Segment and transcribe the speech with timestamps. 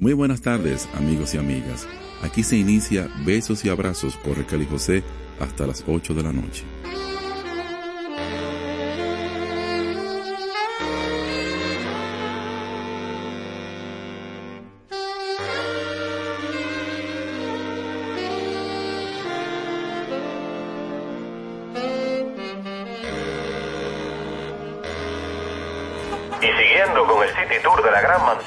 [0.00, 1.88] Muy buenas tardes, amigos y amigas.
[2.22, 5.02] Aquí se inicia Besos y Abrazos por Raquel José
[5.40, 6.62] hasta las 8 de la noche.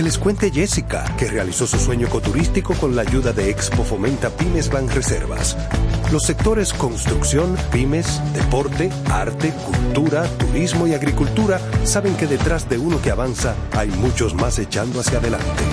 [0.00, 4.34] Que les cuente Jessica, que realizó su sueño ecoturístico con la ayuda de Expo Fomenta
[4.34, 5.58] Pymes Banreservas.
[6.10, 13.02] Los sectores construcción, pymes, deporte, arte, cultura, turismo y agricultura saben que detrás de uno
[13.02, 15.64] que avanza hay muchos más echando hacia adelante.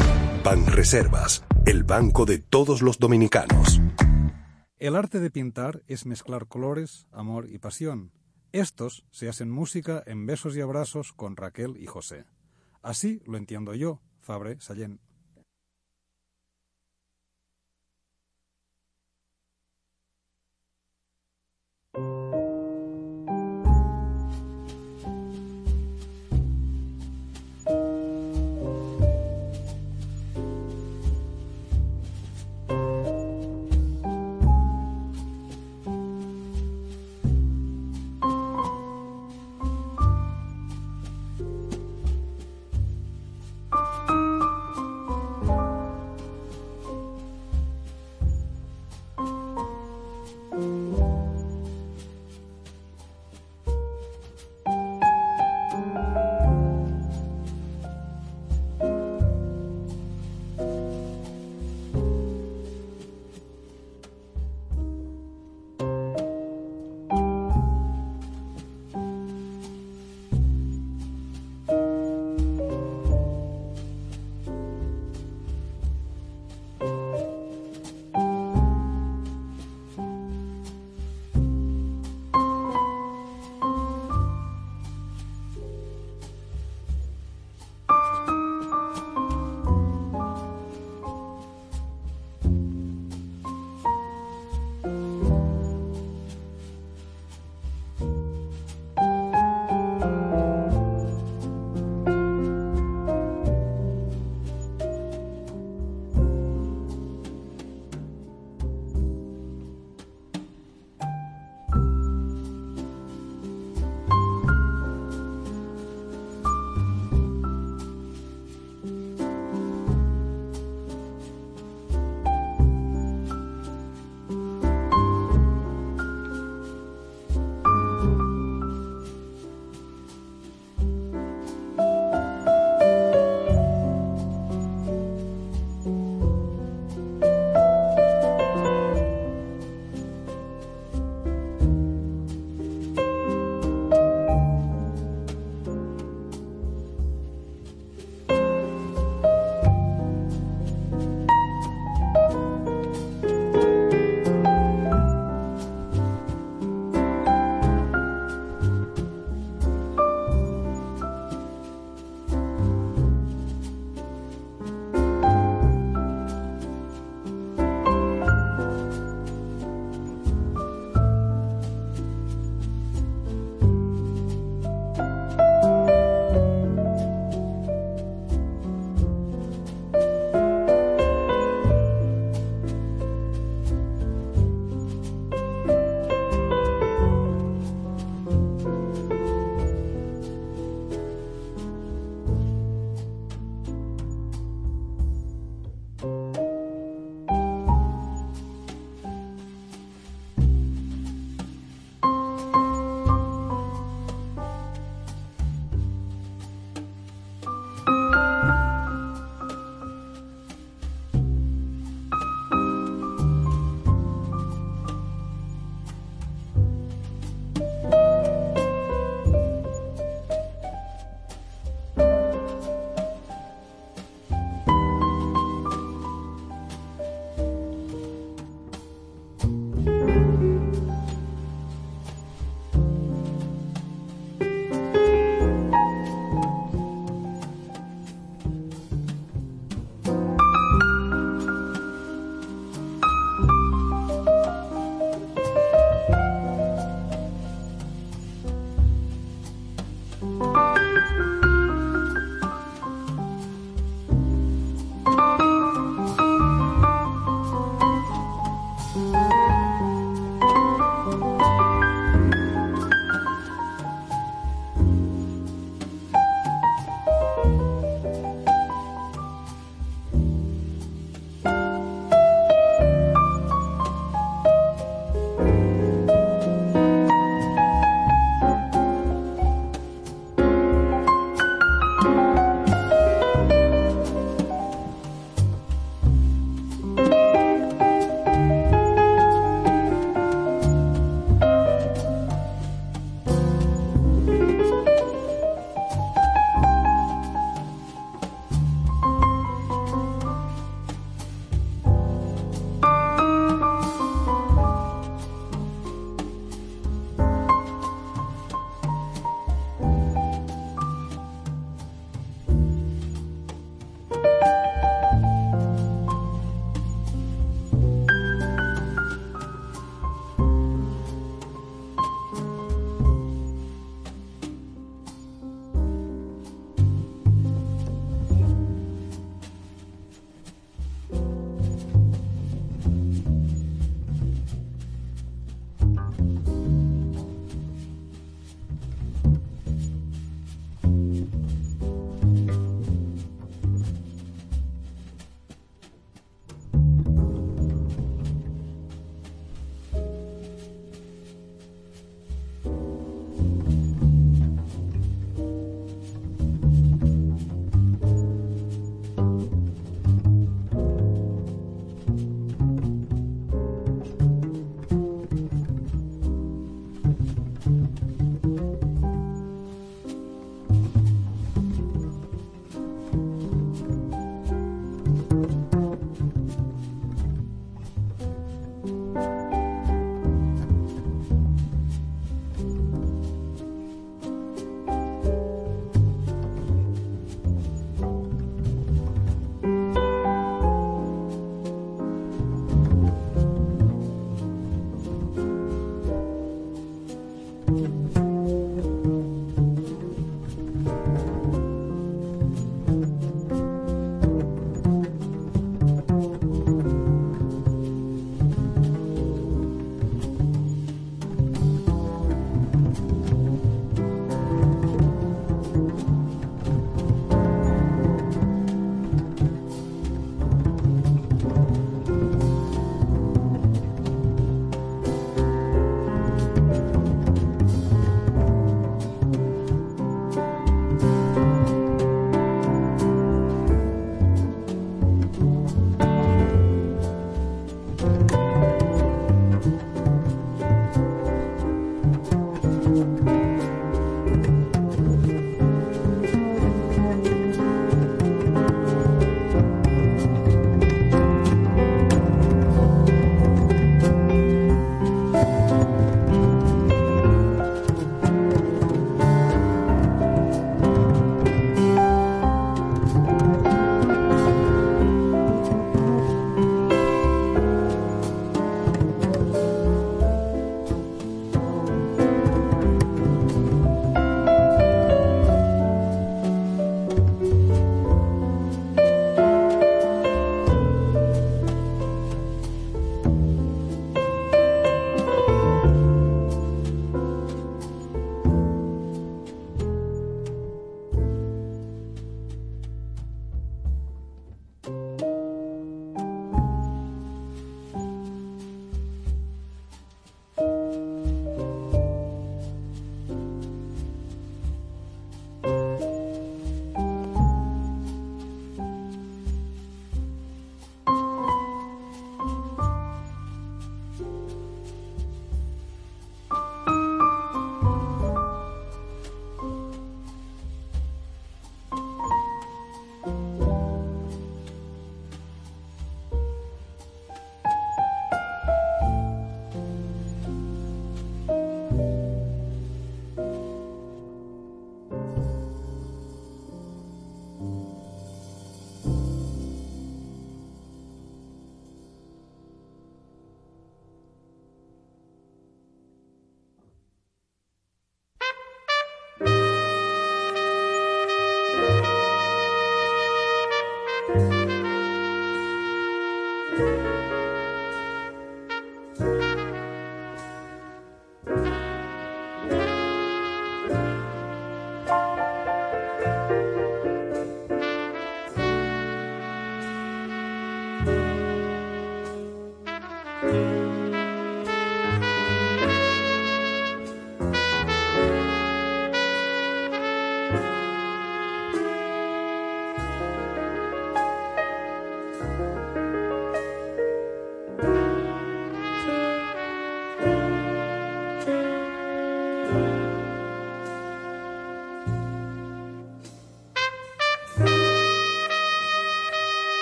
[0.44, 3.80] Banreservas, el banco de todos los dominicanos.
[4.78, 8.12] El arte de pintar es mezclar colores, amor y pasión.
[8.52, 12.26] Estos se hacen música en besos y abrazos con Raquel y José.
[12.82, 15.00] Así lo entiendo yo, Fabre Sallén.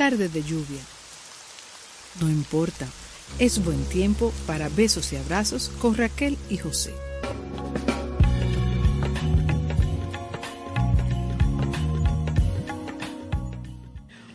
[0.00, 0.80] tarde de lluvia.
[2.22, 2.86] No importa,
[3.38, 6.94] es buen tiempo para besos y abrazos con Raquel y José.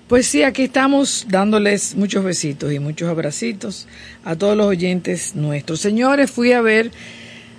[0.07, 3.87] Pues sí, aquí estamos dándoles muchos besitos y muchos abracitos
[4.23, 5.81] a todos los oyentes nuestros.
[5.81, 6.91] Señores, fui a ver,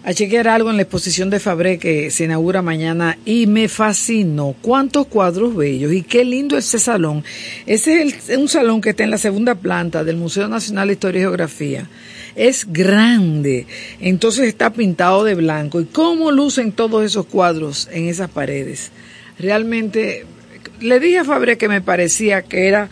[0.07, 4.55] a chequear algo en la exposición de Fabré que se inaugura mañana y me fascinó.
[4.63, 7.25] Cuántos cuadros bellos y qué lindo ese salón.
[7.67, 11.19] Ese es un salón que está en la segunda planta del Museo Nacional de Historia
[11.19, 11.91] y Geografía.
[12.37, 13.67] Es grande,
[14.01, 15.81] entonces está pintado de blanco.
[15.81, 18.93] ¿Y cómo lucen todos esos cuadros en esas paredes?
[19.41, 20.25] Realmente
[20.81, 22.91] le dije a Fabre que me parecía que era,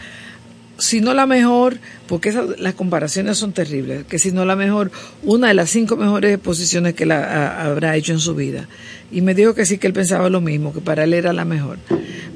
[0.79, 4.91] si no la mejor, porque esas, las comparaciones son terribles, que si no la mejor,
[5.23, 8.69] una de las cinco mejores exposiciones que la habrá hecho en su vida.
[9.13, 11.45] Y me dijo que sí, que él pensaba lo mismo, que para él era la
[11.45, 11.79] mejor.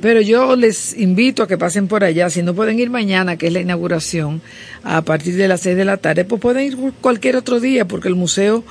[0.00, 3.48] Pero yo les invito a que pasen por allá, si no pueden ir mañana, que
[3.48, 4.40] es la inauguración,
[4.84, 8.06] a partir de las seis de la tarde, pues pueden ir cualquier otro día, porque
[8.06, 8.62] el museo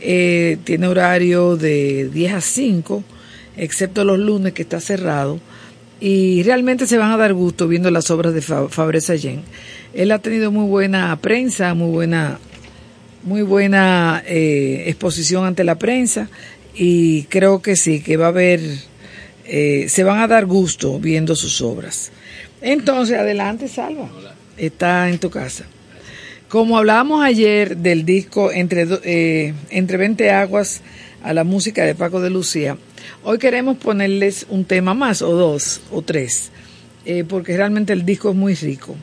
[0.00, 3.02] eh, tiene horario de 10 a 5,
[3.56, 5.40] excepto los lunes que está cerrado
[6.00, 9.42] y realmente se van a dar gusto viendo las obras de Fa- Fabre Sallén.
[9.94, 12.38] Él ha tenido muy buena prensa, muy buena,
[13.22, 16.28] muy buena eh, exposición ante la prensa
[16.74, 18.60] y creo que sí, que va a haber,
[19.46, 22.12] eh, se van a dar gusto viendo sus obras.
[22.60, 24.10] Entonces, adelante, Salva.
[24.58, 25.64] Está en tu casa.
[26.48, 30.80] Como hablábamos ayer del disco Entre, eh, Entre 20 Aguas
[31.22, 32.76] a la música de Paco de Lucía,
[33.24, 36.50] hoy queremos ponerles un tema más, o dos, o tres,
[37.04, 38.96] eh, porque realmente el disco es muy rico.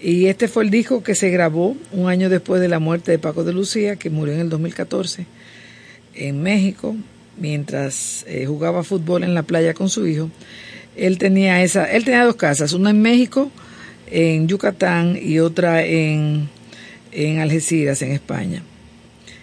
[0.00, 3.18] Y este fue el disco que se grabó un año después de la muerte de
[3.18, 5.26] Paco de Lucía, que murió en el 2014
[6.14, 6.94] en México,
[7.38, 10.30] mientras eh, jugaba fútbol en la playa con su hijo.
[10.96, 13.50] Él tenía esa, él tenía dos casas, una en México,
[14.10, 16.48] en Yucatán y otra en,
[17.12, 18.62] en Algeciras, en España.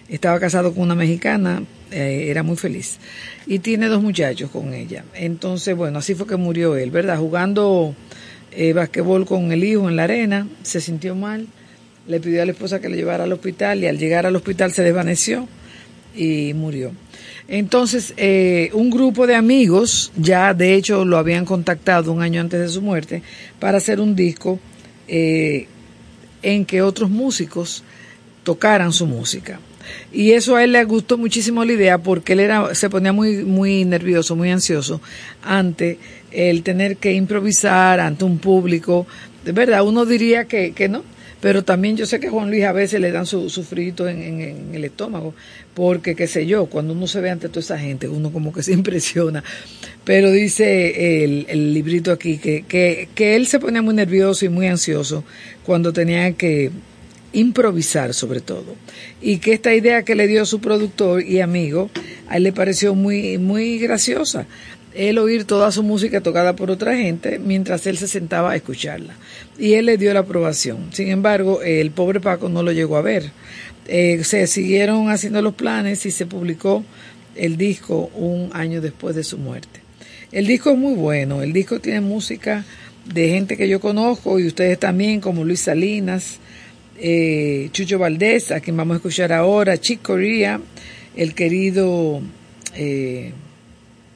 [0.08, 1.62] Estaba casado con una mexicana,
[1.92, 2.98] eh, era muy feliz.
[3.46, 5.04] Y tiene dos muchachos con ella.
[5.14, 7.18] Entonces, bueno, así fue que murió él, ¿verdad?
[7.18, 7.94] Jugando
[8.52, 11.46] eh, basquetbol con el hijo en la arena, se sintió mal,
[12.06, 14.72] le pidió a la esposa que le llevara al hospital y al llegar al hospital
[14.72, 15.48] se desvaneció
[16.14, 16.92] y murió.
[17.48, 22.60] Entonces, eh, un grupo de amigos, ya de hecho lo habían contactado un año antes
[22.60, 23.22] de su muerte,
[23.58, 24.58] para hacer un disco
[25.08, 25.66] eh,
[26.42, 27.84] en que otros músicos
[28.42, 29.60] tocaran su música.
[30.12, 33.44] Y eso a él le gustó muchísimo la idea porque él era, se ponía muy,
[33.44, 35.00] muy nervioso, muy ansioso
[35.42, 35.98] ante
[36.30, 39.06] el tener que improvisar ante un público.
[39.44, 41.02] De verdad, uno diría que, que no,
[41.40, 44.22] pero también yo sé que Juan Luis a veces le dan su, su frito en,
[44.22, 45.34] en- en el estómago,
[45.74, 48.62] porque qué sé yo, cuando uno se ve ante toda esa gente, uno como que
[48.62, 49.42] se impresiona.
[50.04, 54.48] Pero dice el, el librito aquí que, que, que él se ponía muy nervioso y
[54.48, 55.24] muy ansioso
[55.64, 56.70] cuando tenía que
[57.32, 58.74] improvisar sobre todo.
[59.20, 61.90] Y que esta idea que le dio su productor y amigo
[62.28, 64.46] a él le pareció muy muy graciosa.
[64.94, 69.14] Él oír toda su música tocada por otra gente mientras él se sentaba a escucharla.
[69.58, 70.88] Y él le dio la aprobación.
[70.92, 73.30] Sin embargo el pobre Paco no lo llegó a ver.
[73.88, 76.84] Eh, se siguieron haciendo los planes y se publicó
[77.34, 79.80] el disco un año después de su muerte.
[80.30, 81.42] El disco es muy bueno.
[81.42, 82.64] El disco tiene música
[83.04, 86.38] de gente que yo conozco y ustedes también como Luis Salinas
[86.98, 90.60] eh, Chucho Valdés, a quien vamos a escuchar ahora, Chick Corea,
[91.16, 92.20] el querido
[92.74, 93.32] eh,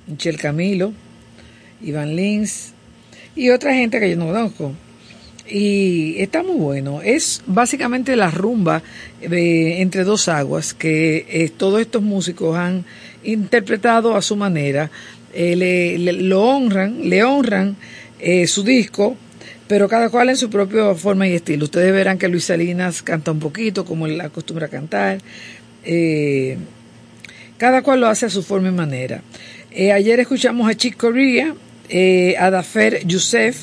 [0.06, 0.92] Michel Camilo,
[1.82, 2.72] Iván Lins
[3.34, 4.72] y otra gente que yo no conozco.
[5.48, 7.02] Y está muy bueno.
[7.02, 8.82] Es básicamente la rumba
[9.20, 12.84] de entre dos aguas que eh, todos estos músicos han
[13.22, 14.90] interpretado a su manera.
[15.32, 17.76] Eh, le, lo honran, le honran
[18.18, 19.16] eh, su disco,
[19.68, 21.64] pero cada cual en su propia forma y estilo.
[21.64, 25.18] Ustedes verán que Luis Salinas canta un poquito, como él acostumbra a cantar.
[25.84, 26.56] Eh,
[27.58, 29.22] cada cual lo hace a su forma y manera.
[29.70, 31.54] Eh, ayer escuchamos a Chick Corea,
[31.88, 33.56] eh, a Dafer Youssef,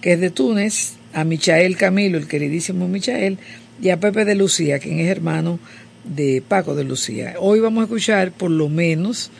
[0.00, 3.38] que es de Túnez, a Michael Camilo, el queridísimo Michael,
[3.80, 5.58] y a Pepe de Lucía, quien es hermano
[6.04, 7.34] de Paco de Lucía.
[7.38, 9.30] Hoy vamos a escuchar por lo menos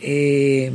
[0.00, 0.70] eh,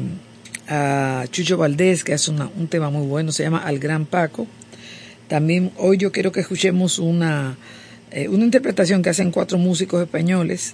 [0.67, 4.47] a Chucho Valdés, que hace una- un tema muy bueno, se llama Al Gran Paco.
[5.27, 7.57] También hoy yo quiero que escuchemos una,
[8.11, 10.73] eh, una interpretación que hacen cuatro músicos españoles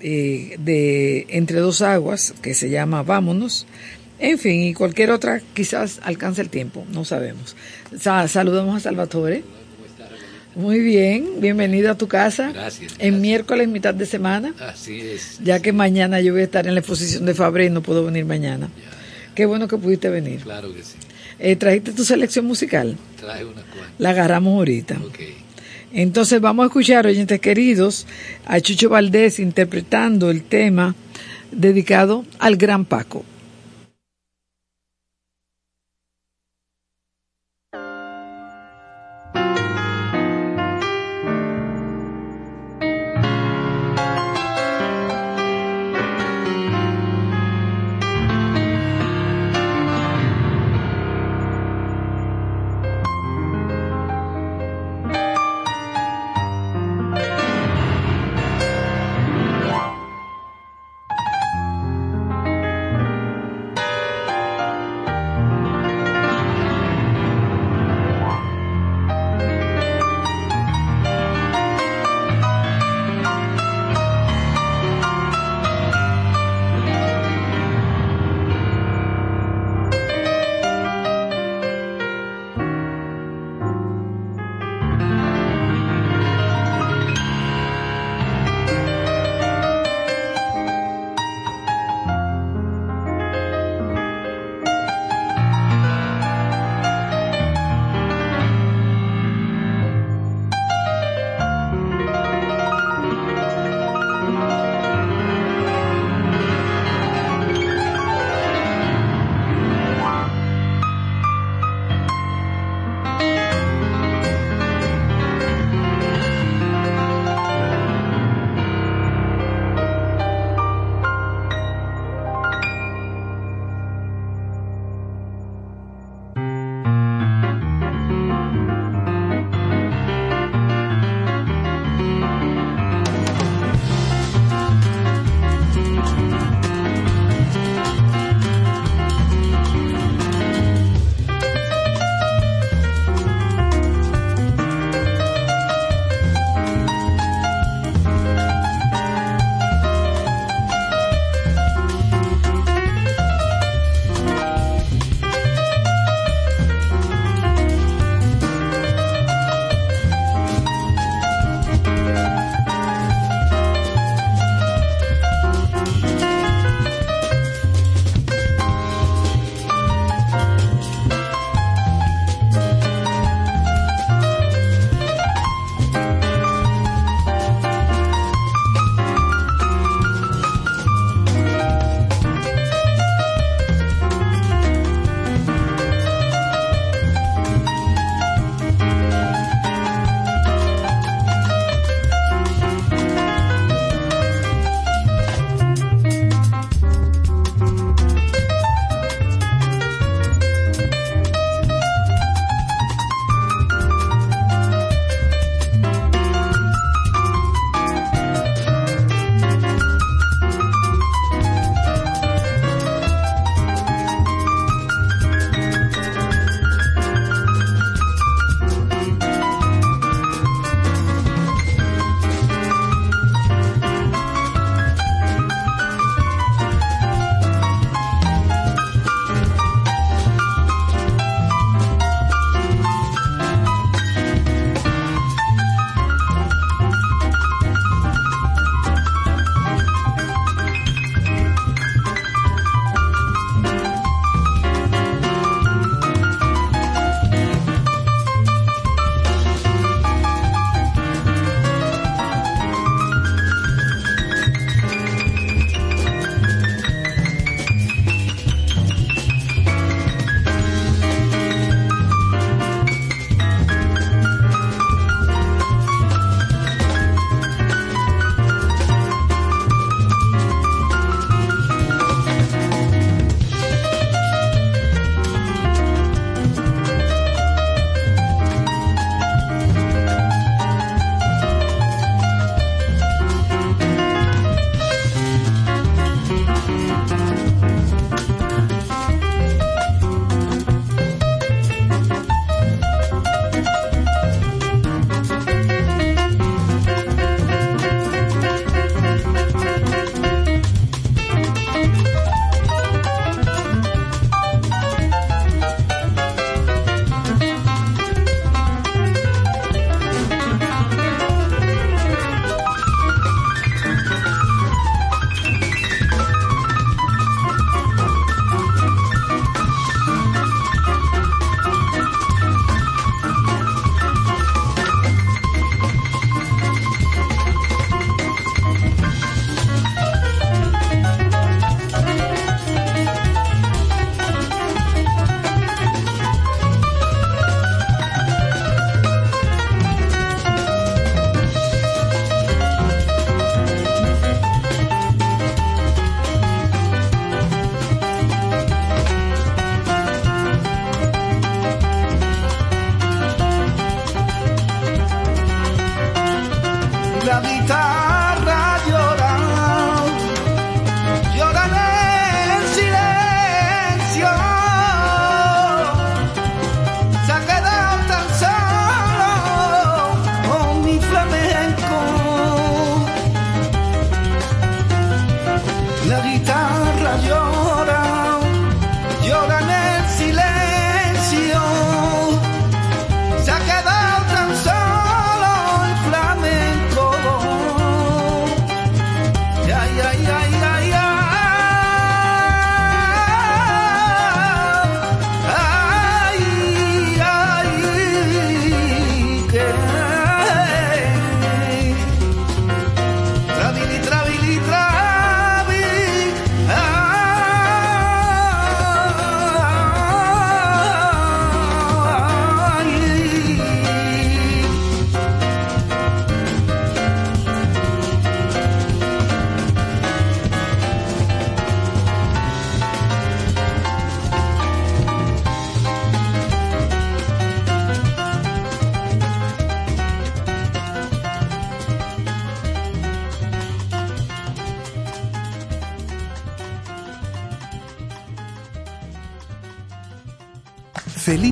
[0.00, 3.66] eh, de Entre dos aguas, que se llama Vámonos.
[4.18, 7.56] En fin, y cualquier otra quizás alcance el tiempo, no sabemos.
[7.98, 9.42] Sa- saludamos a Salvatore.
[10.54, 12.50] Muy bien, bienvenido a tu casa.
[12.52, 13.20] Gracias, En gracias.
[13.20, 15.38] miércoles, mitad de semana, Así es.
[15.42, 18.04] ya que mañana yo voy a estar en la exposición de Fabre y no puedo
[18.04, 18.70] venir mañana.
[19.36, 20.40] Qué bueno que pudiste venir.
[20.40, 20.96] Claro que sí.
[21.38, 22.96] Eh, ¿Trajiste tu selección musical?
[23.20, 23.92] Traje unas cuantas.
[23.98, 24.96] La agarramos ahorita.
[25.06, 25.18] Ok.
[25.92, 28.06] Entonces vamos a escuchar, oyentes queridos,
[28.46, 30.94] a Chucho Valdés interpretando el tema
[31.52, 33.24] dedicado al gran Paco.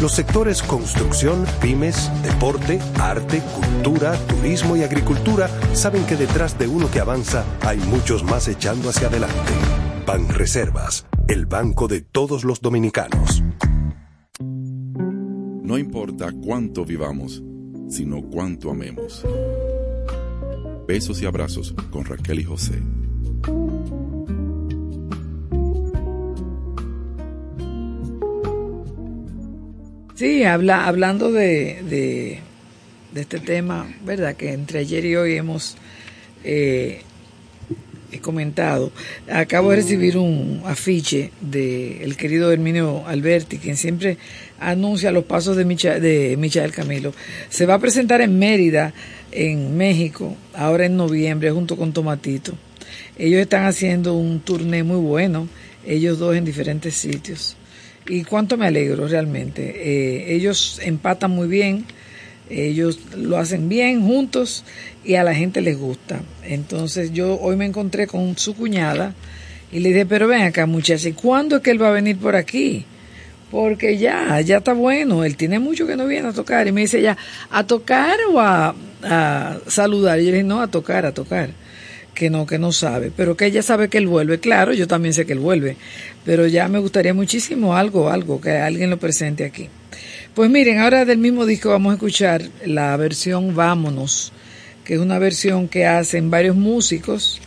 [0.00, 6.90] Los sectores construcción, pymes, deporte, arte, cultura, turismo y agricultura saben que detrás de uno
[6.90, 9.52] que avanza hay muchos más echando hacia adelante.
[10.06, 13.42] Banreservas, el banco de todos los dominicanos.
[14.38, 17.42] No importa cuánto vivamos,
[17.88, 19.24] sino cuánto amemos.
[20.86, 22.82] Besos y abrazos con Raquel y José.
[30.16, 32.40] Sí, habla, hablando de, de,
[33.12, 34.34] de este tema, ¿verdad?
[34.34, 35.76] Que entre ayer y hoy hemos
[36.42, 37.02] eh,
[38.10, 38.92] he comentado.
[39.30, 44.16] Acabo de recibir un afiche del el querido Herminio Alberti, quien siempre
[44.58, 47.12] anuncia los pasos de, Micha, de Michael Camilo.
[47.50, 48.94] Se va a presentar en Mérida,
[49.32, 52.54] en México, ahora en noviembre, junto con Tomatito.
[53.18, 55.46] Ellos están haciendo un turné muy bueno,
[55.86, 57.56] ellos dos en diferentes sitios.
[58.08, 59.62] Y cuánto me alegro realmente.
[59.76, 61.84] Eh, ellos empatan muy bien,
[62.48, 64.64] ellos lo hacen bien juntos
[65.04, 66.20] y a la gente les gusta.
[66.44, 69.14] Entonces yo hoy me encontré con su cuñada
[69.72, 72.16] y le dije, pero ven acá muchacha, ¿y cuándo es que él va a venir
[72.18, 72.84] por aquí?
[73.50, 76.66] Porque ya, ya está bueno, él tiene mucho que no viene a tocar.
[76.66, 77.16] Y me dice ya,
[77.50, 80.20] ¿a tocar o a, a saludar?
[80.20, 81.50] Y yo le dije, no, a tocar, a tocar
[82.16, 84.40] que no, que no sabe, pero que ella sabe que él vuelve.
[84.40, 85.76] Claro, yo también sé que él vuelve,
[86.24, 89.68] pero ya me gustaría muchísimo algo, algo, que alguien lo presente aquí.
[90.34, 94.32] Pues miren, ahora del mismo disco vamos a escuchar la versión Vámonos,
[94.82, 97.40] que es una versión que hacen varios músicos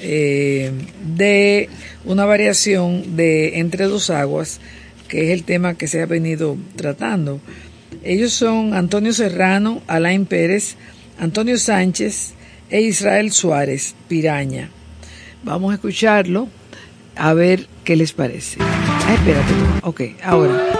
[0.00, 0.72] eh,
[1.16, 1.68] de
[2.06, 4.60] una variación de Entre dos aguas,
[5.08, 7.38] que es el tema que se ha venido tratando.
[8.02, 10.76] Ellos son Antonio Serrano, Alain Pérez,
[11.18, 12.32] Antonio Sánchez,
[12.70, 14.70] e Israel Suárez, Piraña.
[15.42, 16.48] Vamos a escucharlo,
[17.16, 18.58] a ver qué les parece.
[18.60, 19.52] Ah, espérate.
[19.82, 20.79] Ok, ahora.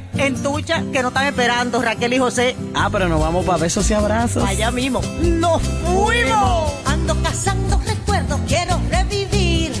[0.21, 2.55] En tucha, que no están esperando Raquel y José.
[2.75, 4.43] Ah, pero nos vamos para besos y abrazos.
[4.43, 5.01] Allá mismo.
[5.19, 6.73] ¡Nos fuimos!
[6.85, 9.71] Ando cazando recuerdos, quiero revivir.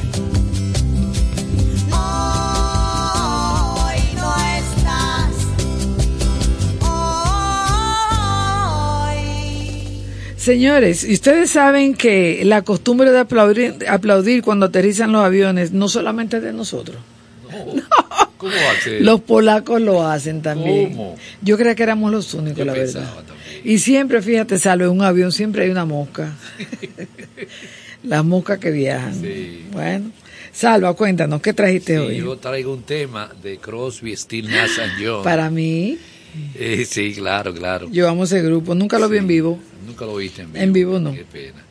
[1.91, 5.29] Hoy no estás.
[9.11, 10.01] Hoy.
[10.37, 15.87] Señores, y ustedes saben que la costumbre de aplaudir, aplaudir cuando aterrizan los aviones no
[15.87, 16.97] solamente es de nosotros.
[18.41, 19.01] ¿Cómo va a ser?
[19.01, 20.89] Los polacos lo hacen también.
[20.95, 21.15] ¿Cómo?
[21.41, 23.13] Yo creía que éramos los únicos, Yo la verdad.
[23.25, 23.61] también.
[23.63, 26.33] Y siempre, fíjate, Salvo, en un avión siempre hay una mosca.
[28.03, 29.13] Las moscas que viajan.
[29.21, 29.65] Sí.
[29.71, 30.11] Bueno,
[30.51, 32.17] Salva, cuéntanos, ¿qué trajiste Sí, hoy?
[32.17, 35.23] yo traigo un tema de Crosby, Still Nash and Young.
[35.23, 35.97] Para mí,
[36.55, 37.87] Eh, sí, claro, claro.
[37.91, 39.59] yo amo ese grupo, nunca lo vi en vivo.
[39.85, 40.63] Nunca lo viste en vivo.
[40.63, 41.13] En vivo no.
[41.13, 41.63] Qué pena.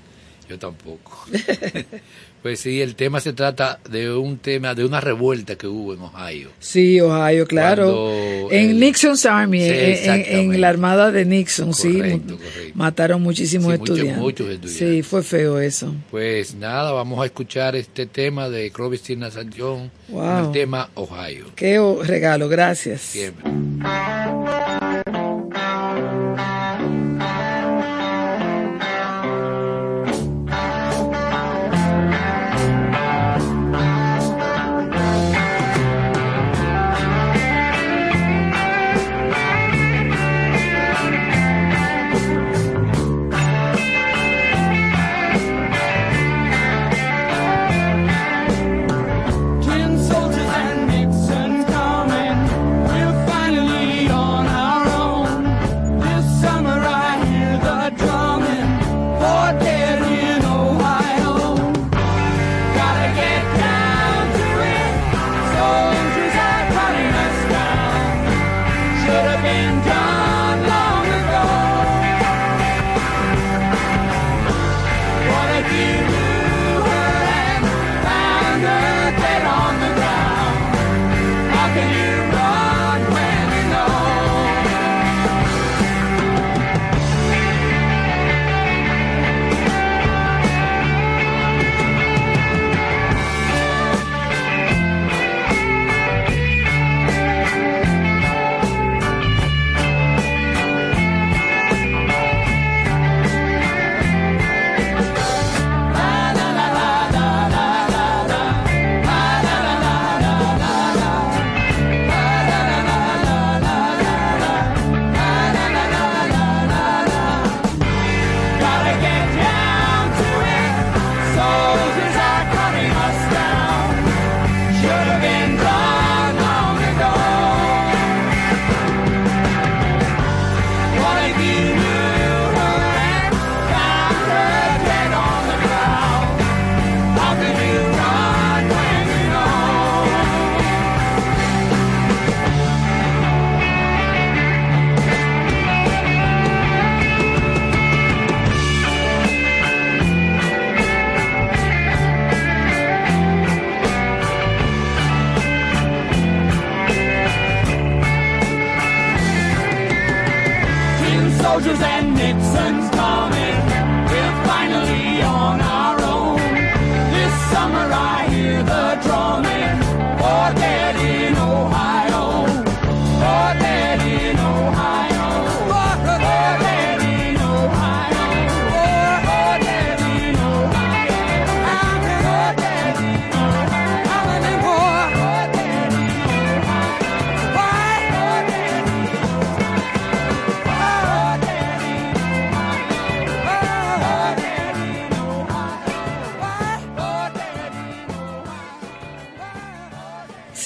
[0.48, 1.26] Yo tampoco.
[2.42, 6.00] pues sí, el tema se trata de un tema, de una revuelta que hubo en
[6.00, 6.48] Ohio.
[6.58, 8.48] Sí, Ohio, claro.
[8.50, 11.94] En el- Nixon's Army, Sí, en- la armada de Nixon, sí.
[11.96, 12.72] Correcto, mu- correcto.
[12.74, 14.22] Mataron muchísimos Sí, muchos- estudiantes.
[14.22, 14.90] muchos estudiantes.
[14.90, 15.94] Sí, fue feo eso.
[16.10, 18.70] Pues nada, vamos a escuchar este tema de
[19.36, 20.46] and Young, Wow.
[20.46, 21.46] el tema Ohio.
[21.54, 23.00] Qué regalo, gracias.
[23.02, 23.50] Siempre.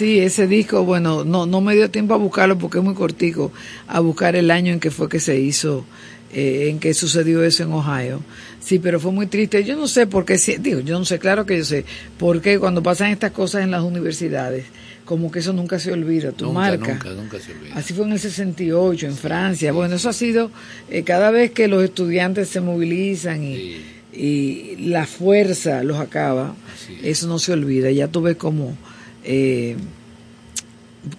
[0.04, 3.52] Sí, ese disco, bueno, no, no me dio tiempo a buscarlo porque es muy cortico,
[3.88, 5.86] a buscar el año en que fue que se hizo,
[6.30, 8.20] eh, en que sucedió eso en Ohio.
[8.60, 9.64] Sí, pero fue muy triste.
[9.64, 11.86] Yo no sé por qué, digo, yo no sé, claro que yo sé,
[12.18, 14.66] porque cuando pasan estas cosas en las universidades,
[15.06, 16.92] como que eso nunca se olvida, tu Nunca, marca.
[16.92, 17.74] nunca, nunca se olvida.
[17.74, 19.72] Así fue en el 68, en Francia.
[19.72, 20.50] Bueno, eso ha sido,
[20.90, 23.80] eh, cada vez que los estudiantes se movilizan y,
[24.12, 26.54] y la fuerza los acaba,
[27.02, 27.90] eso no se olvida.
[27.90, 28.76] Ya tú ves como
[29.24, 29.76] eh,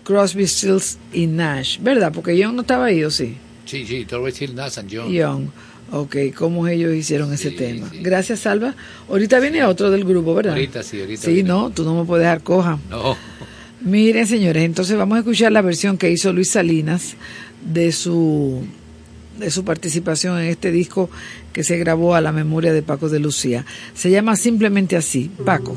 [0.03, 2.11] Crosby, Stills y Nash, ¿verdad?
[2.13, 3.35] Porque Young no estaba ahí, ¿o sí?
[3.65, 5.09] Sí, sí, Crosby, Still Nash and Young.
[5.11, 5.47] Young.
[5.91, 7.87] Ok, cómo ellos hicieron ese tema.
[8.01, 8.73] Gracias, Salva.
[9.07, 10.53] Ahorita viene otro del grupo, ¿verdad?
[10.53, 11.49] Ahorita sí, ahorita Sí, viene.
[11.49, 12.79] no, tú no me puedes dejar coja.
[12.89, 13.15] No.
[13.81, 17.15] Miren, señores, entonces vamos a escuchar la versión que hizo Luis Salinas
[17.63, 18.63] de su
[19.39, 21.09] de su participación en este disco
[21.53, 23.65] que se grabó a la memoria de Paco de Lucía.
[23.93, 25.75] Se llama simplemente así, Paco.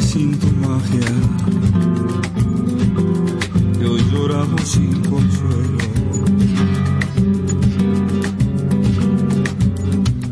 [0.00, 1.12] Sin tu magia
[3.80, 5.78] y hoy lloramos sin consuelo.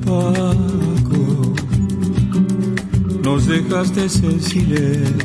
[0.06, 1.54] Paco,
[3.22, 5.19] nos dejaste en silencio,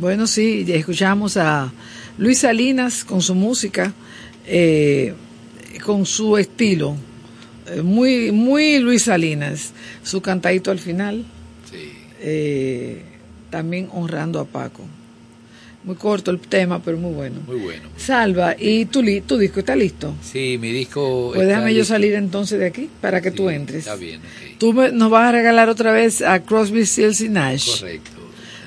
[0.00, 1.70] Bueno, sí, escuchamos a
[2.18, 3.92] Luis Salinas con su música,
[4.46, 5.12] eh,
[5.84, 6.96] con su estilo,
[7.70, 9.72] eh, muy, muy Luis Salinas,
[10.02, 11.24] su cantadito al final,
[12.22, 13.02] eh,
[13.50, 14.84] también honrando a Paco.
[15.82, 17.40] Muy corto el tema, pero muy bueno.
[17.46, 17.88] Muy bueno.
[17.96, 20.14] Salva, ¿y tu, li- tu disco está listo?
[20.22, 21.28] Sí, mi disco.
[21.34, 21.94] Pues está déjame yo listo.
[21.94, 23.80] salir entonces de aquí para que tú entres.
[23.80, 24.20] Está bien.
[24.58, 27.80] Tú me- nos vas a regalar otra vez a Crosby, Stills y Nash.
[27.80, 28.10] Correcto.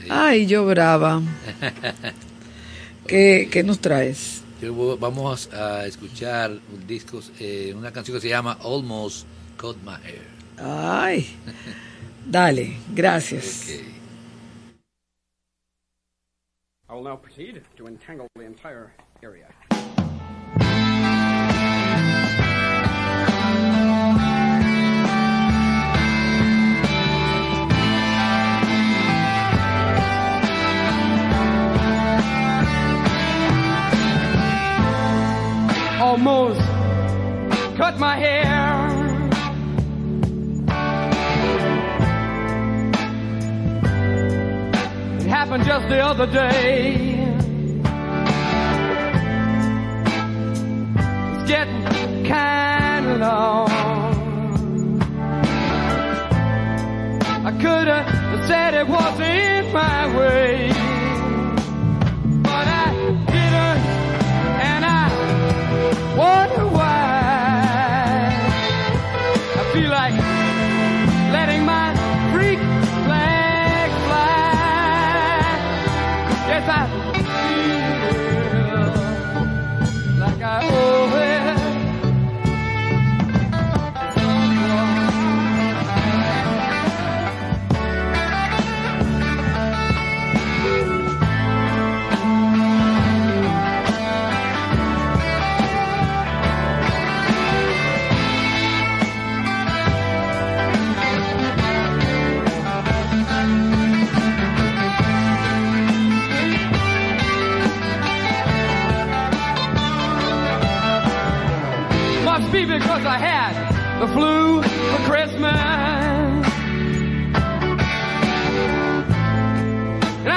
[0.09, 1.21] Ay, yo brava.
[3.07, 4.43] ¿Qué, qué nos traes?
[4.61, 9.27] Yo Vamos a escuchar un disco, eh, una canción que se llama Almost
[9.57, 10.27] Cut My Hair.
[10.57, 11.27] Ay,
[12.25, 13.67] dale, gracias.
[16.89, 19.47] I will now proceed to entangle the entire area.
[36.13, 36.59] Almost
[37.75, 38.45] cut my hair.
[45.19, 47.17] It happened just the other day.
[51.33, 53.71] It's getting kind of long.
[57.43, 60.82] I could have said it was in my way,
[66.17, 67.12] wonder why.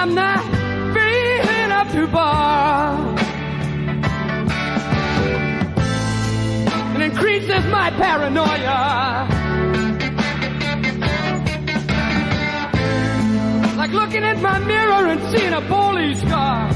[0.07, 0.41] I'm not
[0.95, 3.16] feeling up to bar.
[6.95, 9.27] It increases my paranoia.
[13.77, 16.69] Like looking at my mirror and seeing a police car.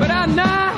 [0.00, 0.69] But I'm not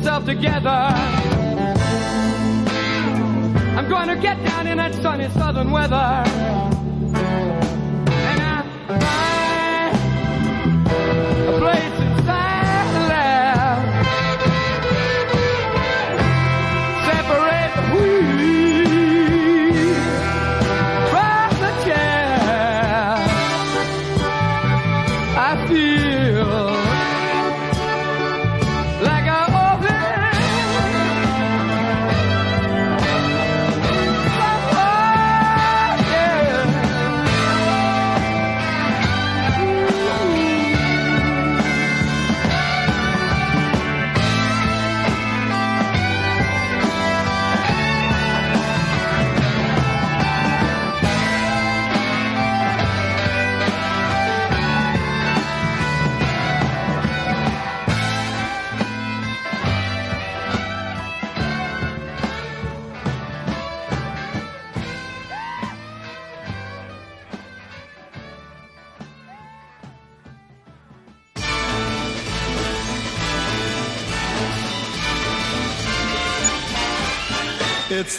[0.00, 0.70] myself together,
[3.76, 6.79] I'm gonna get down in that sunny southern weather.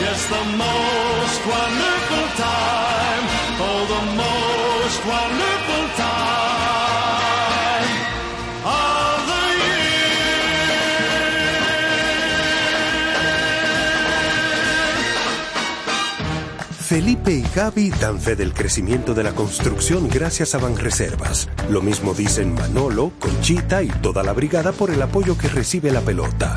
[0.00, 3.24] Yes, the most wonderful time.
[3.60, 6.38] Oh, the most wonderful time
[16.88, 21.46] Felipe y Gaby dan fe del crecimiento de la construcción gracias a Banreservas.
[21.68, 26.00] Lo mismo dicen Manolo, Conchita y toda la brigada por el apoyo que recibe la
[26.00, 26.56] pelota.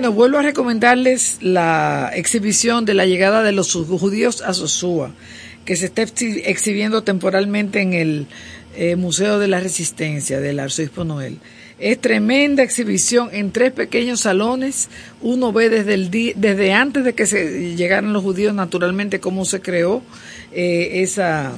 [0.00, 5.10] Bueno, vuelvo a recomendarles la exhibición de la llegada de los judíos a Sosúa,
[5.66, 8.26] que se está exhi- exhibiendo temporalmente en el
[8.78, 11.36] eh, Museo de la Resistencia del Arzobispo Noel.
[11.78, 14.88] Es tremenda exhibición en tres pequeños salones.
[15.20, 19.44] Uno ve desde, el di- desde antes de que se llegaran los judíos, naturalmente, cómo
[19.44, 20.02] se creó
[20.50, 21.52] eh, esa,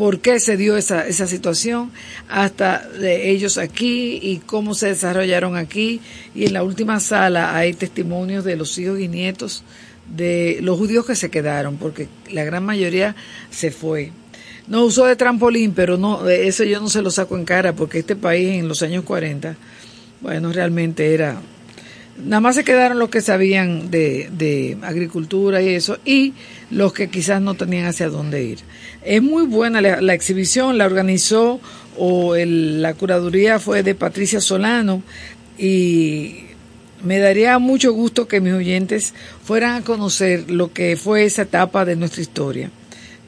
[0.00, 1.90] por qué se dio esa, esa situación,
[2.30, 6.00] hasta de ellos aquí y cómo se desarrollaron aquí.
[6.34, 9.62] Y en la última sala hay testimonios de los hijos y nietos
[10.16, 13.14] de los judíos que se quedaron, porque la gran mayoría
[13.50, 14.10] se fue.
[14.68, 17.98] No usó de trampolín, pero no, eso yo no se lo saco en cara, porque
[17.98, 19.54] este país en los años 40,
[20.22, 21.42] bueno, realmente era
[22.24, 26.34] nada más se quedaron los que sabían de, de agricultura y eso, y
[26.70, 28.58] los que quizás no tenían hacia dónde ir.
[29.02, 31.60] Es muy buena la, exhibición, la organizó
[31.96, 35.02] o la curaduría fue de Patricia Solano
[35.56, 36.44] y
[37.02, 41.84] me daría mucho gusto que mis oyentes fueran a conocer lo que fue esa etapa
[41.84, 42.70] de nuestra historia.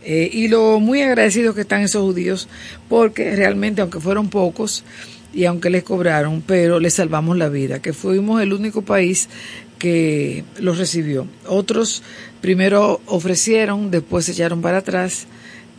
[0.04, 2.48] Eh, y lo muy agradecidos que están esos judíos,
[2.88, 4.84] porque realmente, aunque fueron pocos
[5.32, 9.28] y aunque les cobraron, pero les salvamos la vida, que fuimos el único país
[9.78, 11.26] que los recibió.
[11.46, 12.02] Otros
[12.40, 15.26] primero ofrecieron, después se echaron para atrás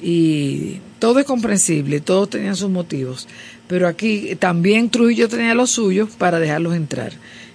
[0.03, 3.27] y todo es comprensible, todos tenían sus motivos,
[3.67, 7.13] pero aquí también Trujillo tenía los suyos para dejarlos entrar,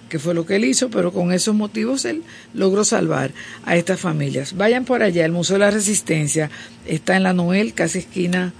[0.09, 2.23] que fue lo que él hizo, pero con esos motivos él
[2.55, 3.31] logró salvar
[3.65, 4.57] a estas familias.
[4.57, 6.49] Vayan por allá, el Museo de la Resistencia
[6.87, 8.51] está en la Noel, casi esquina,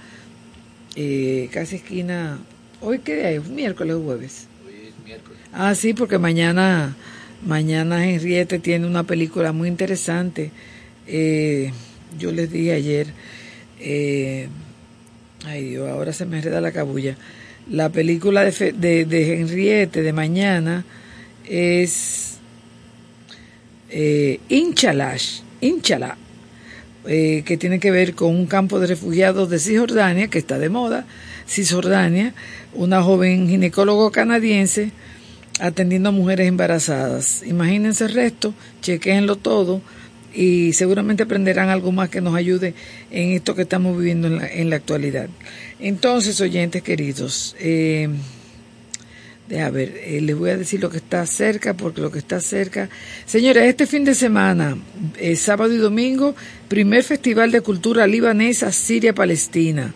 [0.94, 2.38] eh, casi esquina,
[2.80, 4.46] hoy qué día es, miércoles o jueves.
[5.52, 6.94] Ah, sí, porque mañana,
[7.44, 10.52] mañana Henriette tiene una película muy interesante.
[11.08, 11.72] Eh,
[12.20, 13.08] yo les dije ayer,
[13.80, 14.48] eh,
[15.46, 17.16] ay Dios, ahora se me enreda la cabulla.
[17.68, 20.84] La película de, de, Henriette de mañana
[21.48, 22.38] es
[23.90, 26.16] eh, Inchalash, Inchalá,
[27.06, 30.68] eh, que tiene que ver con un campo de refugiados de Cisjordania, que está de
[30.68, 31.06] moda,
[31.46, 32.34] Cisjordania,
[32.74, 34.92] una joven ginecólogo canadiense
[35.60, 37.42] atendiendo a mujeres embarazadas.
[37.44, 39.82] Imagínense el resto, chequéenlo todo
[40.34, 42.74] y seguramente aprenderán algo más que nos ayude
[43.10, 45.28] en esto que estamos viviendo en la, en la actualidad.
[45.78, 48.08] Entonces, oyentes queridos, eh,
[49.50, 52.38] Deja ver, eh, les voy a decir lo que está cerca, porque lo que está
[52.38, 52.88] cerca.
[53.26, 54.78] Señores, este fin de semana,
[55.18, 56.36] eh, sábado y domingo,
[56.68, 59.92] primer Festival de Cultura Libanesa Siria-Palestina.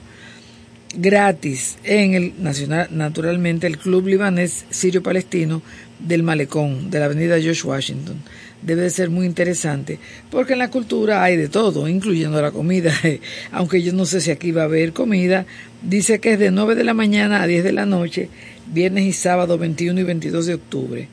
[0.97, 5.63] Gratis en el nacional, naturalmente, el Club Libanés Sirio-Palestino
[6.01, 8.17] del Malecón, de la avenida George Washington.
[8.65, 9.99] Debe de ser muy interesante,
[10.31, 12.93] porque en la cultura hay de todo, incluyendo la comida.
[13.53, 15.45] Aunque yo no sé si aquí va a haber comida,
[15.83, 18.31] dice que es de 9 de la mañana a 10 de la noche
[18.73, 21.09] viernes y sábado 21 y 22 de octubre.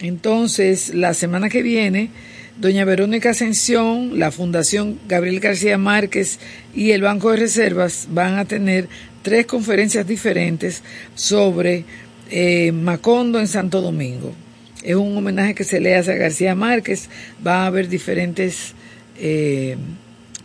[0.00, 2.10] Entonces, la semana que viene,
[2.58, 6.38] doña Verónica Ascensión, la Fundación Gabriel García Márquez
[6.74, 8.88] y el Banco de Reservas van a tener
[9.22, 10.82] tres conferencias diferentes
[11.14, 11.84] sobre
[12.30, 14.32] eh, Macondo en Santo Domingo.
[14.82, 17.08] Es un homenaje que se le hace a García Márquez.
[17.46, 18.74] Va a haber diferentes
[19.18, 19.76] eh,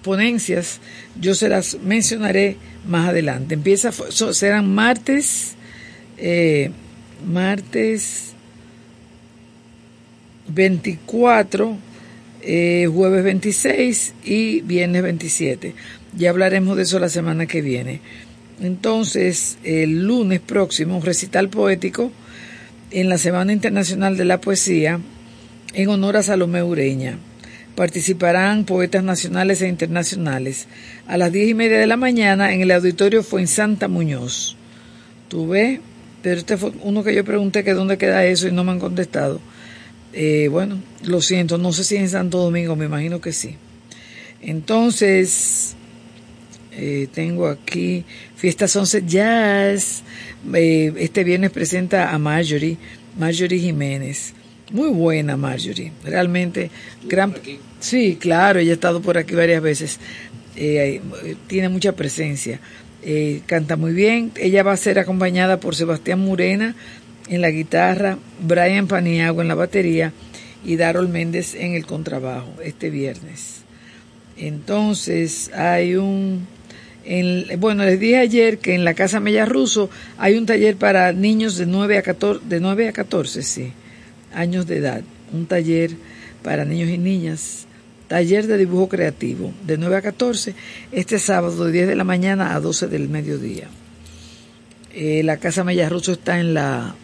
[0.02, 0.80] ponencias.
[1.20, 2.58] Yo se las mencionaré
[2.88, 3.54] más adelante.
[3.54, 5.56] Empieza, serán martes
[6.18, 6.72] eh,
[7.26, 8.34] martes
[10.48, 11.78] 24,
[12.42, 15.74] eh, jueves 26 y viernes 27.
[16.16, 18.02] Ya hablaremos de eso la semana que viene.
[18.62, 22.12] Entonces, el lunes próximo, un recital poético
[22.92, 25.00] en la Semana Internacional de la Poesía
[25.74, 27.18] en honor a Salomé Ureña.
[27.76, 30.68] Participarán poetas nacionales e internacionales
[31.08, 34.56] a las diez y media de la mañana en el auditorio Fuensanta Muñoz.
[35.28, 35.80] ¿Tú ves?
[36.22, 38.80] Pero este fue uno que yo pregunté que dónde queda eso y no me han
[38.80, 39.42] contestado.
[40.14, 43.58] Eh, bueno, lo siento, no sé si en Santo Domingo, me imagino que sí.
[44.42, 45.76] Entonces,
[46.72, 48.06] eh, tengo aquí
[48.46, 50.04] Fiestas 11 Jazz.
[50.54, 52.78] Eh, este viernes presenta a Marjorie,
[53.18, 54.36] Marjorie Jiménez.
[54.72, 56.70] Muy buena Marjorie, realmente
[57.06, 57.34] gran.
[57.80, 60.00] Sí, claro, ella ha estado por aquí varias veces.
[60.56, 62.60] Eh, eh, tiene mucha presencia.
[63.02, 64.32] Eh, canta muy bien.
[64.36, 66.76] Ella va a ser acompañada por Sebastián Murena
[67.28, 70.14] en la guitarra, Brian Paniagua en la batería
[70.64, 73.64] y Darol Méndez en el contrabajo este viernes.
[74.38, 76.46] Entonces hay un,
[77.06, 81.12] en- bueno, les dije ayer que en la Casa Mella Russo hay un taller para
[81.12, 83.72] niños de 9 a 14, de 9 a 14, sí,
[84.34, 85.02] años de edad.
[85.34, 85.92] Un taller
[86.44, 87.66] para niños y niñas.
[88.08, 90.54] Taller de dibujo creativo de 9 a 14,
[90.92, 93.68] este sábado de 10 de la mañana a 12 del mediodía.
[94.94, 96.96] Eh, la Casa Mella Russo está en la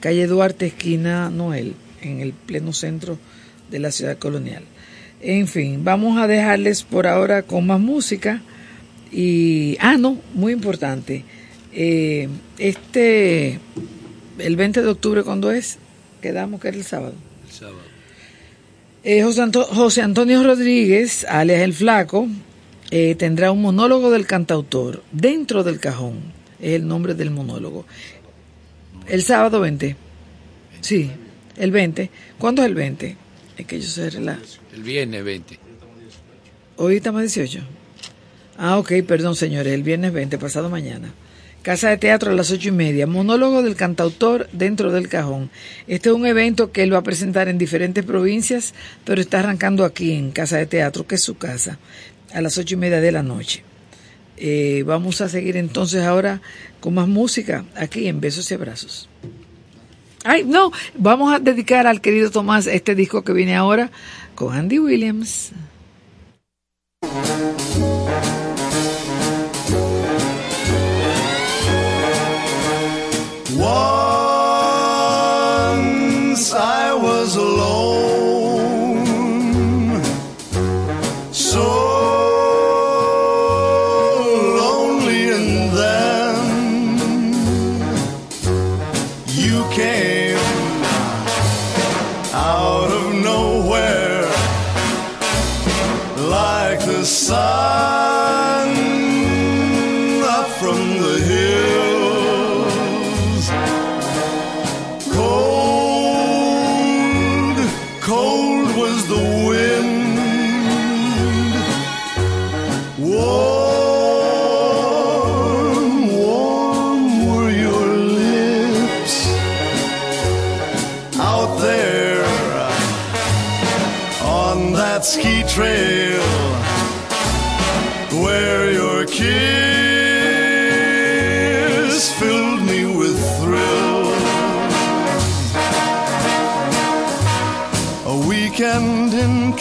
[0.00, 3.18] calle Duarte, esquina Noel, en el pleno centro
[3.70, 4.62] de la ciudad colonial.
[5.20, 8.42] En fin, vamos a dejarles por ahora con más música.
[9.14, 11.24] Y, ah, no, muy importante.
[11.72, 12.28] Eh,
[12.58, 13.60] este,
[14.38, 15.78] el 20 de octubre, ¿cuándo es?
[16.20, 17.14] Quedamos que era el sábado.
[17.46, 17.78] El sábado.
[19.04, 22.26] Eh, José, Anto- José Antonio Rodríguez, alias El Flaco,
[22.90, 26.18] eh, tendrá un monólogo del cantautor dentro del cajón.
[26.60, 27.84] Es el nombre del monólogo.
[29.06, 29.94] El sábado 20.
[30.80, 31.10] Sí,
[31.56, 32.10] el 20.
[32.38, 33.16] ¿Cuándo es el 20?
[33.58, 34.38] Es que yo sé la...
[34.74, 35.58] El viernes 20.
[36.76, 37.60] Hoy estamos 18.
[38.56, 39.72] Ah, ok, perdón, señores.
[39.72, 41.12] El viernes 20, pasado mañana.
[41.62, 43.06] Casa de Teatro a las ocho y media.
[43.06, 45.50] Monólogo del cantautor dentro del cajón.
[45.88, 48.74] Este es un evento que él va a presentar en diferentes provincias,
[49.04, 51.78] pero está arrancando aquí en Casa de Teatro, que es su casa,
[52.32, 53.64] a las ocho y media de la noche.
[54.36, 56.42] Eh, vamos a seguir entonces ahora
[56.80, 59.08] con más música aquí en Besos y Abrazos.
[60.24, 63.90] Ay, no, vamos a dedicar al querido Tomás este disco que viene ahora
[64.34, 65.52] con Andy Williams.
[73.64, 74.03] Whoa.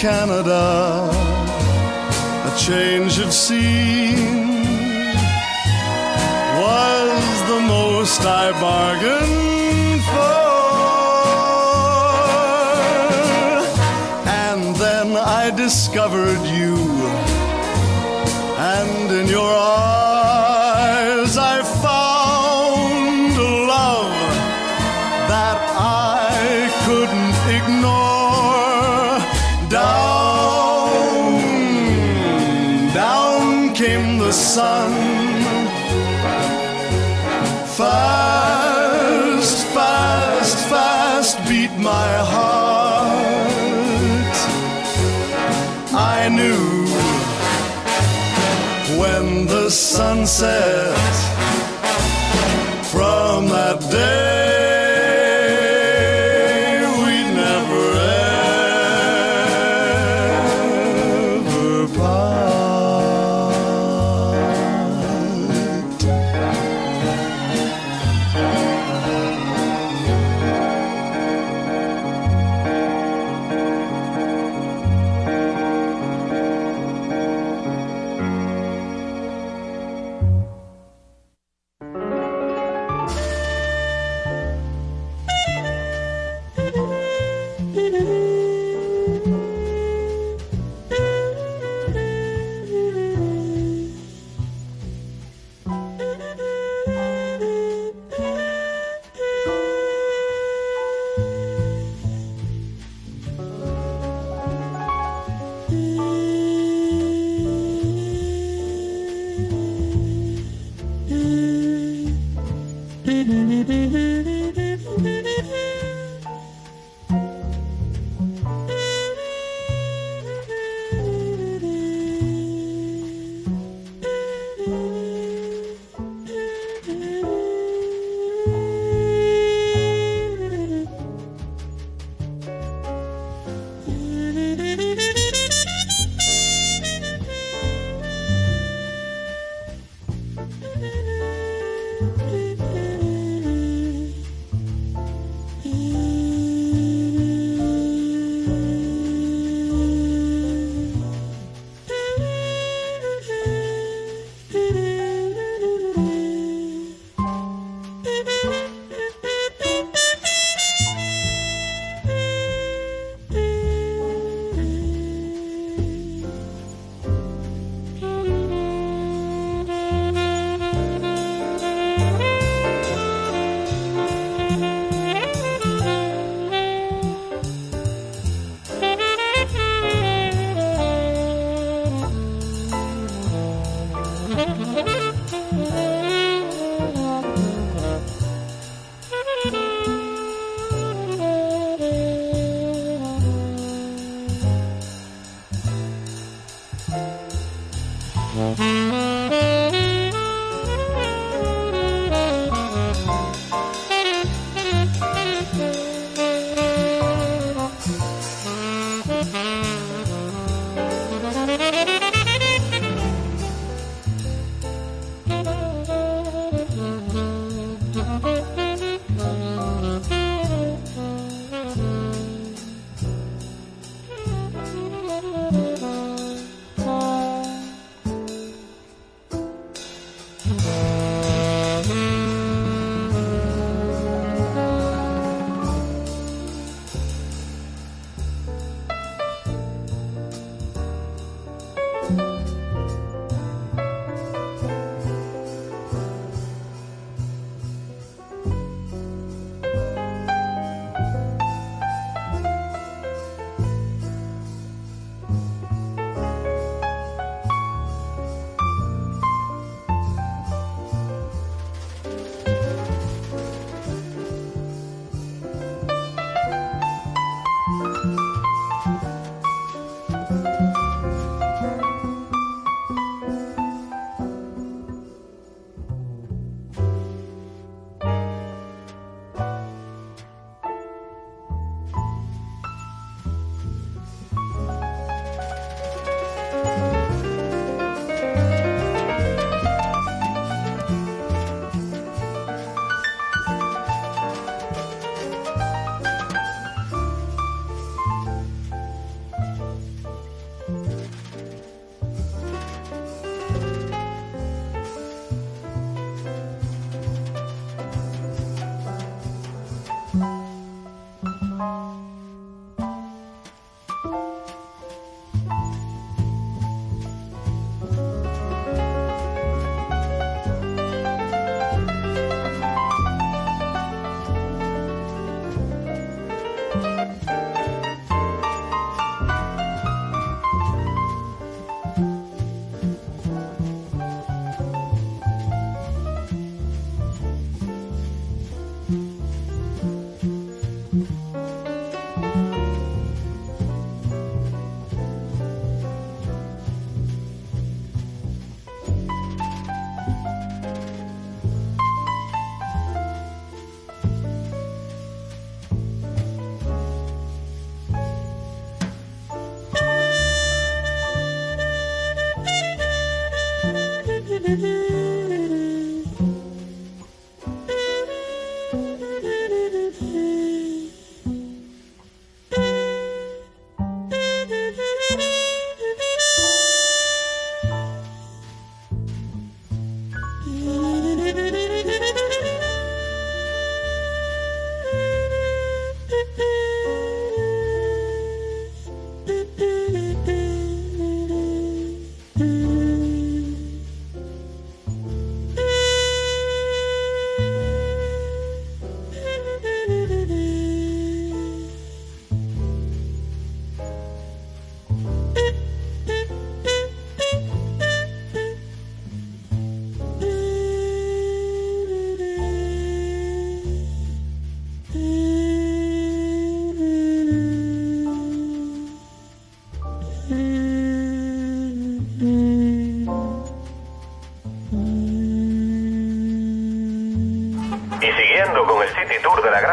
[0.04, 1.10] Canada,
[2.44, 4.44] a change of scene
[6.60, 10.44] was the most I bargained for.
[14.28, 16.76] And then I discovered you,
[18.58, 19.83] and in your eyes
[50.42, 51.23] dances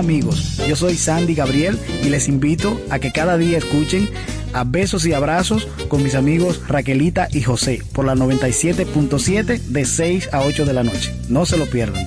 [0.00, 4.08] Amigos, yo soy Sandy Gabriel y les invito a que cada día escuchen
[4.54, 10.30] a Besos y Abrazos con mis amigos Raquelita y José por la 97.7 de 6
[10.32, 11.14] a 8 de la noche.
[11.28, 12.02] No se lo pierdan.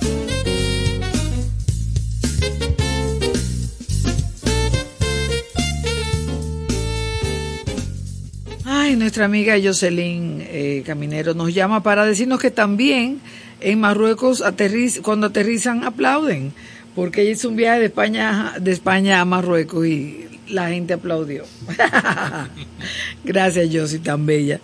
[8.64, 13.20] Ay, nuestra amiga Jocelyn eh, Caminero nos llama para decirnos que también
[13.60, 14.42] en Marruecos
[15.02, 16.52] cuando aterrizan aplauden,
[16.94, 21.44] porque ella hizo un viaje de España, de España a Marruecos y la gente aplaudió.
[23.24, 24.60] Gracias, Josie, tan bella,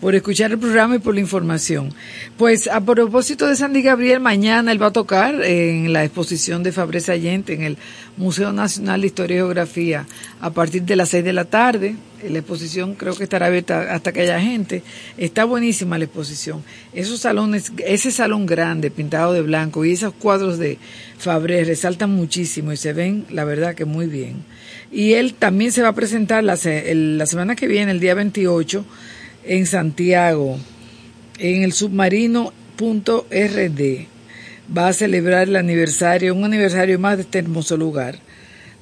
[0.00, 1.92] por escuchar el programa y por la información.
[2.36, 6.72] Pues a propósito de Sandy Gabriel, mañana él va a tocar en la exposición de
[6.72, 7.78] Fabre Sayente en el
[8.16, 10.06] Museo Nacional de Historia y Geografía
[10.40, 11.96] a partir de las seis de la tarde.
[12.28, 14.82] La exposición creo que estará abierta hasta que haya gente.
[15.18, 16.62] Está buenísima la exposición.
[16.92, 20.78] Esos salones, ese salón grande pintado de blanco y esos cuadros de
[21.18, 24.44] Fabre resaltan muchísimo y se ven, la verdad, que muy bien.
[24.90, 28.84] Y él también se va a presentar la, la semana que viene, el día 28,
[29.44, 30.58] en Santiago,
[31.38, 32.52] en el submarino.rd.
[34.76, 38.18] Va a celebrar el aniversario, un aniversario más de este hermoso lugar.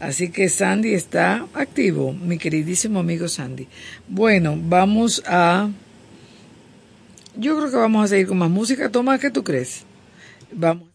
[0.02, 3.68] Así que Sandy está activo, mi queridísimo amigo Sandy.
[4.08, 5.70] Bueno, vamos a...
[7.36, 8.90] Yo creo que vamos a seguir con más música.
[8.90, 9.84] Toma, ¿qué tú crees?
[10.50, 10.88] Vamos.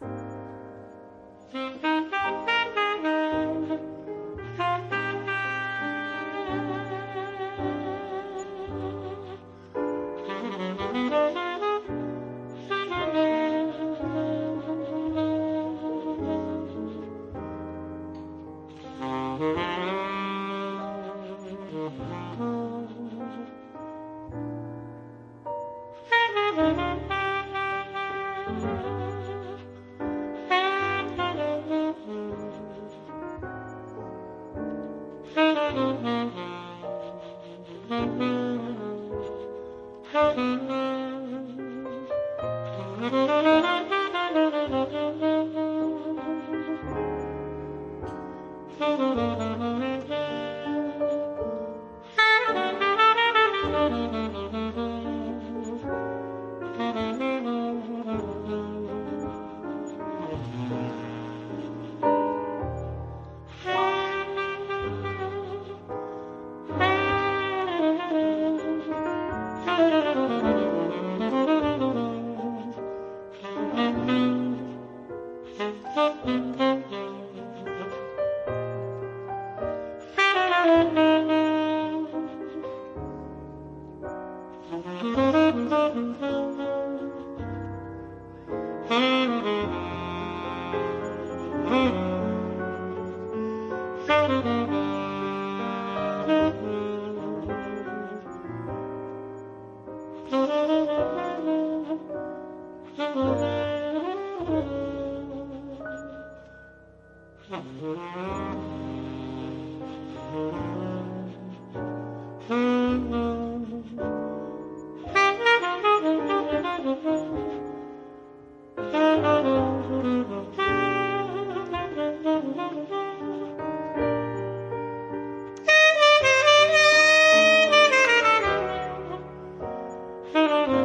[130.34, 130.74] Mm-hmm.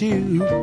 [0.00, 0.57] you.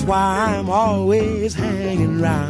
[0.00, 2.49] That's why I'm always hanging around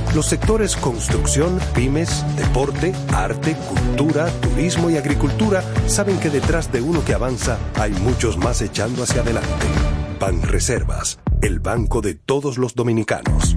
[0.13, 7.03] Los sectores construcción, pymes, deporte, arte, cultura, turismo y agricultura saben que detrás de uno
[7.05, 9.49] que avanza hay muchos más echando hacia adelante.
[10.19, 13.55] Banreservas, el banco de todos los dominicanos.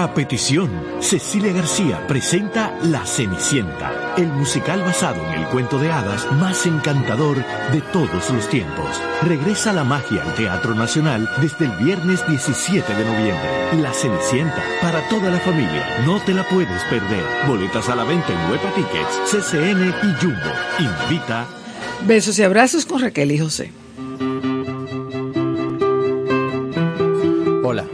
[0.00, 0.70] A petición,
[1.00, 7.36] Cecilia García presenta La Cenicienta, el musical basado en el cuento de hadas más encantador
[7.72, 9.00] de todos los tiempos.
[9.22, 13.80] Regresa la magia al Teatro Nacional desde el viernes 17 de noviembre.
[13.80, 17.22] La Cenicienta, para toda la familia, no te la puedes perder.
[17.46, 20.52] Boletas a la venta en Huepa Tickets, CCN y Jumbo.
[20.80, 21.46] Invita.
[22.04, 23.70] Besos y abrazos con Raquel y José.
[27.62, 27.84] Hola,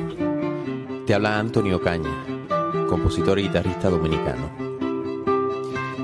[1.06, 2.14] te habla Antonio Caña,
[2.88, 4.63] compositor y guitarrista dominicano.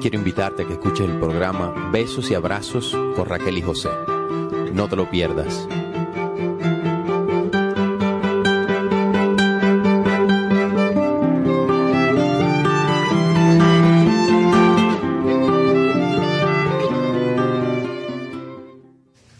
[0.01, 3.91] Quiero invitarte a que escuches el programa Besos y Abrazos con Raquel y José.
[4.73, 5.69] No te lo pierdas.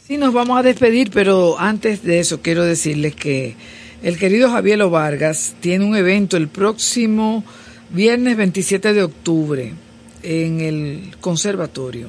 [0.07, 3.57] Sí, nos vamos a despedir, pero antes de eso quiero decirles que
[4.03, 7.45] el querido Javier Vargas tiene un evento el próximo
[7.89, 9.73] viernes 27 de octubre
[10.23, 12.09] en el conservatorio.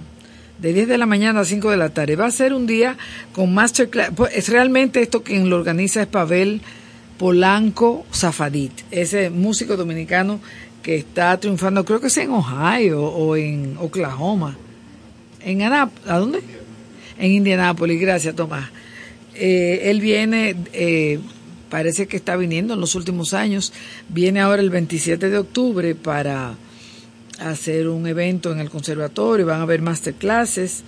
[0.60, 2.16] De 10 de la mañana a 5 de la tarde.
[2.16, 2.98] Va a ser un día
[3.34, 4.12] con masterclass.
[4.16, 6.62] Pues, es realmente esto quien lo organiza es Pavel
[7.18, 10.40] Polanco Zafadit, ese músico dominicano
[10.82, 14.58] que está triunfando, creo que es en Ohio o en Oklahoma.
[15.44, 16.42] En Anap ¿A dónde?
[17.20, 18.70] En Indianápolis, gracias Tomás.
[19.36, 21.20] Eh, él viene, eh,
[21.70, 23.72] parece que está viniendo en los últimos años,
[24.10, 26.56] viene ahora el 27 de octubre para
[27.50, 30.84] hacer un evento en el conservatorio, van a haber masterclasses,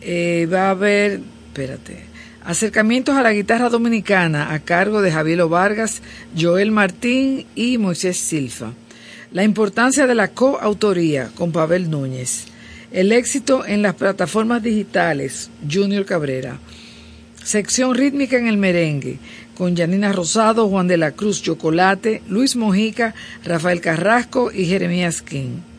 [0.00, 2.04] eh, va a haber, espérate,
[2.44, 6.02] acercamientos a la guitarra dominicana a cargo de Javier Vargas,
[6.38, 8.72] Joel Martín y Moisés Silfa.
[9.32, 12.46] La importancia de la coautoría con Pavel Núñez.
[12.92, 16.58] El éxito en las plataformas digitales, Junior Cabrera.
[17.42, 19.18] Sección rítmica en el merengue,
[19.56, 23.14] con Janina Rosado, Juan de la Cruz Chocolate, Luis Mojica,
[23.44, 25.73] Rafael Carrasco y Jeremías King.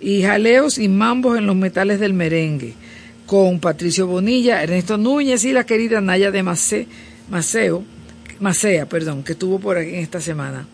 [0.00, 2.74] Y jaleos y mambos en los metales del merengue,
[3.26, 7.84] con Patricio Bonilla, Ernesto Núñez y la querida Naya de Maceo,
[8.40, 10.66] Macea, perdón, que estuvo por aquí en esta semana.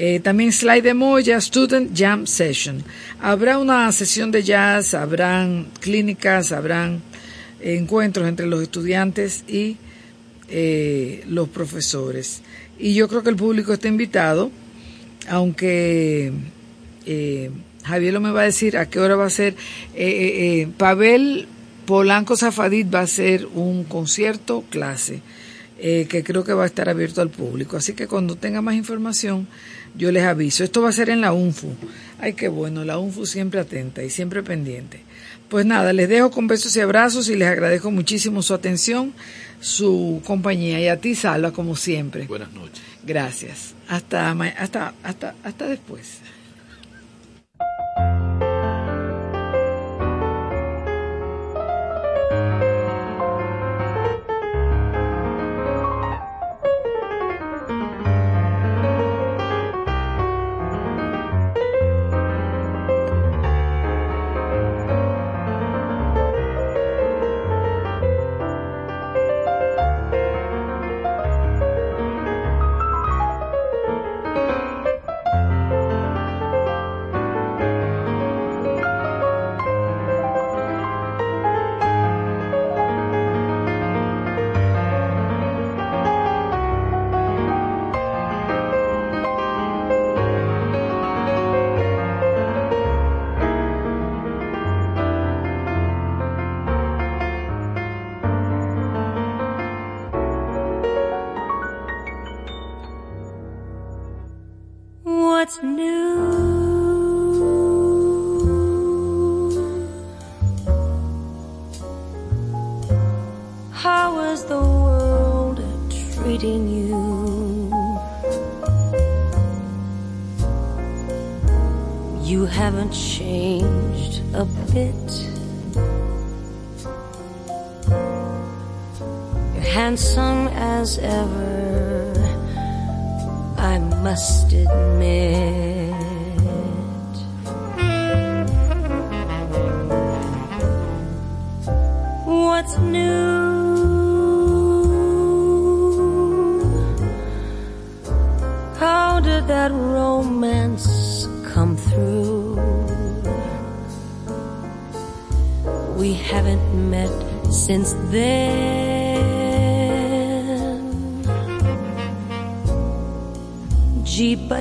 [0.00, 2.84] Eh, también Slide de Moya, Student Jam Session.
[3.20, 7.00] Habrá una sesión de jazz, habrán clínicas, habrán
[7.60, 9.76] encuentros entre los estudiantes y
[10.48, 12.42] eh, los profesores.
[12.78, 14.52] Y yo creo que el público está invitado,
[15.28, 16.32] aunque
[17.04, 17.50] eh,
[17.88, 19.56] Javier lo me va a decir a qué hora va a ser.
[19.94, 21.48] Eh, Pavel
[21.86, 25.22] Polanco Zafadit va a ser un concierto clase.
[25.78, 27.76] que creo que va a estar abierto al público.
[27.76, 29.46] Así que cuando tenga más información,
[29.96, 30.64] yo les aviso.
[30.64, 31.68] Esto va a ser en la UNFU.
[32.20, 35.00] Ay, qué bueno, la UNFU siempre atenta y siempre pendiente.
[35.48, 39.14] Pues nada, les dejo con besos y abrazos y les agradezco muchísimo su atención,
[39.60, 42.26] su compañía y a ti, Salva, como siempre.
[42.26, 42.82] Buenas noches.
[43.02, 43.74] Gracias.
[43.88, 46.18] Hasta, hasta, hasta, hasta después.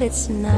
[0.07, 0.56] it's not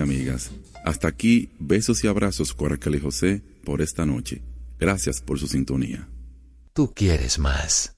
[0.00, 0.50] amigas.
[0.84, 2.54] Hasta aquí, besos y abrazos
[2.96, 4.42] y José por esta noche.
[4.78, 6.08] Gracias por su sintonía.
[6.72, 7.95] Tú quieres más.